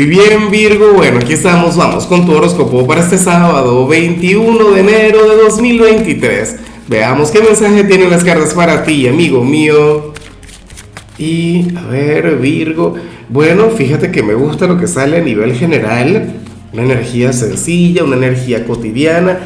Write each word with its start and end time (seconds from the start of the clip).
Y 0.00 0.06
bien 0.06 0.50
Virgo, 0.50 0.94
bueno, 0.94 1.18
aquí 1.18 1.34
estamos, 1.34 1.76
vamos 1.76 2.06
con 2.06 2.24
tu 2.24 2.32
horóscopo 2.32 2.86
para 2.86 3.02
este 3.02 3.18
sábado 3.18 3.86
21 3.86 4.70
de 4.70 4.80
enero 4.80 5.28
de 5.28 5.36
2023. 5.42 6.56
Veamos 6.88 7.30
qué 7.30 7.42
mensaje 7.42 7.84
tienen 7.84 8.08
las 8.08 8.24
cartas 8.24 8.54
para 8.54 8.82
ti, 8.82 9.06
amigo 9.06 9.44
mío. 9.44 10.14
Y 11.18 11.76
a 11.76 11.82
ver, 11.88 12.36
Virgo, 12.36 12.94
bueno, 13.28 13.68
fíjate 13.68 14.10
que 14.10 14.22
me 14.22 14.32
gusta 14.32 14.66
lo 14.66 14.78
que 14.78 14.86
sale 14.86 15.18
a 15.18 15.22
nivel 15.22 15.52
general, 15.52 16.32
una 16.72 16.82
energía 16.82 17.34
sencilla, 17.34 18.02
una 18.02 18.16
energía 18.16 18.64
cotidiana. 18.64 19.38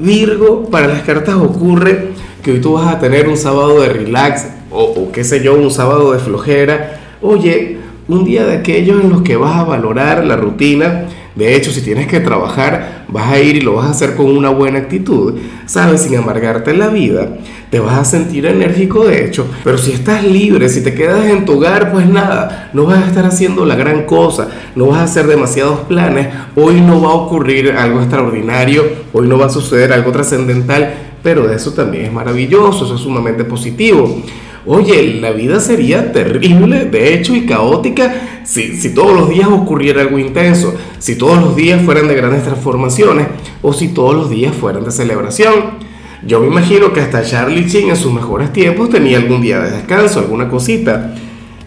Virgo, 0.00 0.68
para 0.68 0.88
las 0.88 1.02
cartas 1.02 1.36
ocurre 1.36 2.08
que 2.42 2.50
hoy 2.50 2.60
tú 2.60 2.72
vas 2.72 2.92
a 2.92 2.98
tener 2.98 3.28
un 3.28 3.36
sábado 3.36 3.80
de 3.80 3.90
relax 3.90 4.44
o, 4.72 4.82
o 4.82 5.12
qué 5.12 5.22
sé 5.22 5.40
yo, 5.40 5.54
un 5.54 5.70
sábado 5.70 6.10
de 6.10 6.18
flojera. 6.18 6.98
Oye, 7.22 7.77
un 8.08 8.24
día 8.24 8.44
de 8.44 8.56
aquellos 8.56 9.02
en 9.02 9.10
los 9.10 9.22
que 9.22 9.36
vas 9.36 9.56
a 9.56 9.64
valorar 9.64 10.24
la 10.24 10.36
rutina. 10.36 11.04
De 11.34 11.54
hecho, 11.54 11.70
si 11.70 11.82
tienes 11.82 12.08
que 12.08 12.18
trabajar, 12.18 13.04
vas 13.08 13.30
a 13.30 13.38
ir 13.38 13.56
y 13.56 13.60
lo 13.60 13.74
vas 13.74 13.86
a 13.86 13.90
hacer 13.90 14.16
con 14.16 14.26
una 14.26 14.48
buena 14.48 14.80
actitud, 14.80 15.34
¿sabes? 15.66 16.02
Sin 16.02 16.16
amargarte 16.16 16.74
la 16.74 16.88
vida. 16.88 17.28
Te 17.70 17.78
vas 17.78 17.98
a 17.98 18.04
sentir 18.04 18.46
enérgico, 18.46 19.04
de 19.04 19.26
hecho. 19.26 19.46
Pero 19.62 19.78
si 19.78 19.92
estás 19.92 20.24
libre, 20.24 20.68
si 20.68 20.82
te 20.82 20.94
quedas 20.94 21.26
en 21.26 21.44
tu 21.44 21.52
hogar, 21.52 21.92
pues 21.92 22.08
nada, 22.08 22.70
no 22.72 22.86
vas 22.86 23.04
a 23.04 23.06
estar 23.06 23.24
haciendo 23.24 23.64
la 23.66 23.76
gran 23.76 24.04
cosa, 24.04 24.48
no 24.74 24.86
vas 24.86 24.98
a 24.98 25.04
hacer 25.04 25.26
demasiados 25.28 25.80
planes. 25.80 26.28
Hoy 26.56 26.80
no 26.80 27.00
va 27.02 27.10
a 27.10 27.14
ocurrir 27.14 27.70
algo 27.72 28.00
extraordinario, 28.00 28.82
hoy 29.12 29.28
no 29.28 29.38
va 29.38 29.46
a 29.46 29.50
suceder 29.50 29.92
algo 29.92 30.10
trascendental, 30.10 30.94
pero 31.22 31.52
eso 31.52 31.72
también 31.72 32.06
es 32.06 32.12
maravilloso, 32.12 32.86
eso 32.86 32.94
es 32.96 33.00
sumamente 33.00 33.44
positivo. 33.44 34.22
Oye, 34.66 35.18
la 35.20 35.30
vida 35.30 35.60
sería 35.60 36.12
terrible, 36.12 36.84
de 36.84 37.14
hecho, 37.14 37.34
y 37.34 37.46
caótica 37.46 38.42
si, 38.44 38.76
si, 38.76 38.94
todos 38.94 39.12
los 39.12 39.28
días 39.28 39.48
ocurriera 39.48 40.02
algo 40.02 40.18
intenso, 40.18 40.74
si 40.98 41.16
todos 41.16 41.40
los 41.40 41.56
días 41.56 41.82
fueran 41.82 42.08
de 42.08 42.14
grandes 42.14 42.42
transformaciones 42.42 43.28
o 43.62 43.72
si 43.72 43.88
todos 43.88 44.14
los 44.14 44.30
días 44.30 44.54
fueran 44.54 44.84
de 44.84 44.90
celebración. 44.90 45.88
Yo 46.26 46.40
me 46.40 46.48
imagino 46.48 46.92
que 46.92 47.00
hasta 47.00 47.22
Charlie 47.22 47.66
Chin 47.66 47.90
en 47.90 47.96
sus 47.96 48.12
mejores 48.12 48.52
tiempos 48.52 48.90
tenía 48.90 49.18
algún 49.18 49.40
día 49.40 49.60
de 49.60 49.70
descanso, 49.70 50.18
alguna 50.18 50.48
cosita. 50.48 51.14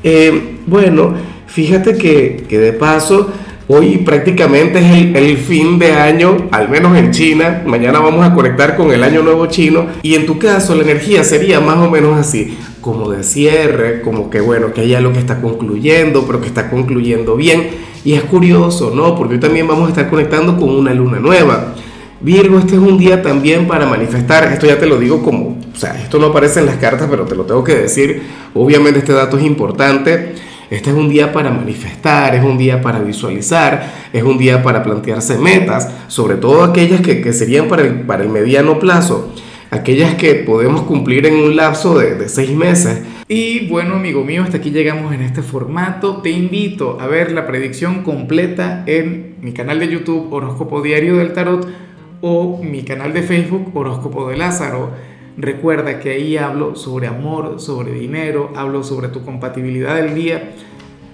Eh, 0.04 0.58
bueno, 0.68 1.14
fíjate 1.48 1.98
que, 1.98 2.46
que 2.48 2.60
de 2.60 2.74
paso 2.74 3.32
Hoy 3.74 4.00
prácticamente 4.00 4.80
es 4.80 4.92
el, 4.92 5.16
el, 5.16 5.38
fin 5.38 5.80
de 5.80 5.94
año, 5.94 6.50
al 6.52 6.68
menos 6.68 6.98
en 6.98 7.12
China. 7.12 7.64
Mañana 7.66 8.00
vamos 8.00 8.26
a 8.26 8.34
conectar 8.34 8.76
con 8.76 8.92
el 8.92 9.02
año 9.02 9.22
nuevo 9.22 9.46
chino. 9.46 9.86
Y 10.02 10.16
en 10.16 10.26
tu 10.26 10.38
caso 10.38 10.76
la 10.76 10.84
energía 10.84 11.24
sería 11.24 11.62
más 11.62 11.78
o 11.78 11.90
menos 11.90 12.20
así, 12.20 12.58
como 12.82 13.10
de 13.10 13.24
cierre, 13.24 14.02
como 14.02 14.30
que 14.30 14.42
bueno, 14.42 14.74
que 14.74 14.82
hay 14.82 14.96
algo 14.96 15.14
que 15.14 15.20
está 15.20 15.42
concluyendo, 15.42 16.26
pero 16.26 16.42
que 16.42 16.48
está 16.48 16.70
concluyendo 16.70 17.36
bien. 17.36 17.70
Y 18.04 18.14
es 18.14 18.24
curioso, 18.24 18.92
¿no? 18.94 19.16
Porque 19.16 19.36
hoy 19.36 19.40
también 19.40 19.68
vamos 19.68 19.86
a 19.86 19.90
estar 19.90 20.10
conectando 20.10 20.58
con 20.58 20.70
una 20.70 20.94
luna 20.94 21.20
nueva. 21.20 21.76
Virgo, 22.20 22.60
este 22.60 22.76
es 22.76 22.82
un 22.82 22.98
día 22.98 23.22
también 23.22 23.68
para 23.68 23.86
manifestar, 23.86 24.44
esto 24.52 24.68
ya 24.68 24.78
te 24.78 24.86
lo 24.86 25.00
digo 25.00 25.24
como, 25.24 25.58
o 25.74 25.78
sea, 25.78 26.00
esto 26.00 26.20
no 26.20 26.28
aparece 26.28 26.60
en 26.60 26.68
las 26.68 26.76
cartas, 26.76 27.08
pero 27.10 27.26
te 27.26 27.36
lo 27.36 27.46
tengo 27.46 27.64
que 27.64 27.76
decir. 27.76 28.22
Obviamente 28.54 29.00
este 29.00 29.14
dato 29.14 29.38
es 29.38 29.44
importante 29.44 30.36
este 30.72 30.90
es 30.90 30.96
un 30.96 31.10
día 31.10 31.34
para 31.34 31.52
manifestar, 31.52 32.34
es 32.34 32.42
un 32.46 32.58
día 32.58 32.82
para 32.82 33.00
visualizar, 33.00 33.92
es 34.14 34.24
un 34.24 34.38
día 34.38 34.64
para 34.64 34.82
plantearse 34.82 35.38
metas, 35.38 35.90
sobre 36.08 36.36
todo 36.36 36.64
aquellas 36.64 37.02
que, 37.02 37.22
que 37.22 37.34
serían 37.34 37.68
para 37.68 37.82
el, 37.82 38.04
para 38.04 38.24
el 38.24 38.30
mediano 38.30 38.80
plazo, 38.80 39.34
aquellas 39.72 40.16
que 40.16 40.36
podemos 40.36 40.82
cumplir 40.82 41.26
en 41.26 41.36
un 41.36 41.56
lapso 41.56 41.98
de, 41.98 42.28
seis 42.28 42.52
meses. 42.52 43.02
Y 43.28 43.70
bueno, 43.70 43.96
amigo 43.96 44.24
mío, 44.24 44.44
hasta 44.44 44.58
aquí 44.58 44.70
llegamos 44.70 45.14
en 45.14 45.22
este 45.22 45.42
formato. 45.42 46.18
Te 46.18 46.30
invito 46.30 47.00
a 47.00 47.08
ver 47.08 47.32
la 47.32 47.48
predicción 47.48 48.04
completa 48.04 48.84
en 48.86 49.38
mi 49.42 49.54
canal 49.54 49.80
de 49.80 49.88
YouTube 49.88 50.32
Horóscopo 50.32 50.82
Diario 50.82 51.18
del 51.18 51.32
Tarot 51.32 51.68
o 52.20 52.62
mi 52.62 52.84
canal 52.84 53.14
de 53.14 53.24
Facebook 53.24 53.72
Horóscopo 53.74 54.30
de 54.30 54.38
Lázaro. 54.38 54.92
Recuerda 55.38 56.00
que 56.00 56.12
ahí 56.12 56.36
hablo 56.36 56.76
sobre 56.76 57.08
amor, 57.08 57.62
sobre 57.62 57.94
dinero, 57.94 58.52
hablo 58.58 58.84
sobre 58.84 59.08
tu 59.08 59.24
compatibilidad 59.24 59.96
del 59.96 60.14
día. 60.14 60.52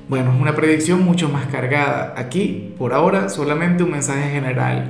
Bueno, 0.10 0.34
es 0.34 0.42
una 0.42 0.56
predicción 0.56 1.04
mucho 1.04 1.30
más 1.30 1.46
cargada. 1.46 2.16
Aquí, 2.18 2.74
por 2.80 2.94
ahora, 2.94 3.30
solamente 3.30 3.84
un 3.84 3.92
mensaje 3.92 4.32
general. 4.32 4.90